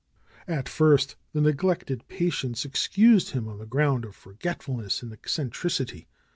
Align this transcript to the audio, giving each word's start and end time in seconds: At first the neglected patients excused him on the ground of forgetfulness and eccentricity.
At 0.47 0.67
first 0.67 1.15
the 1.31 1.41
neglected 1.41 2.07
patients 2.07 2.65
excused 2.65 3.33
him 3.33 3.47
on 3.47 3.59
the 3.59 3.67
ground 3.67 4.03
of 4.03 4.15
forgetfulness 4.15 5.03
and 5.03 5.13
eccentricity. 5.13 6.07